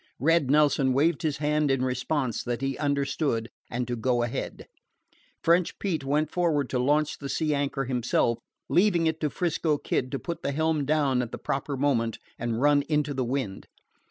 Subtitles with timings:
[0.17, 4.65] Red Nelson waved his hand in response that he understood and to go ahead.
[5.43, 10.11] French Pete went forward to launch the sea anchor himself, leaving it to 'Frisco Kid
[10.11, 13.67] to put the helm down at the proper moment and run into the wind.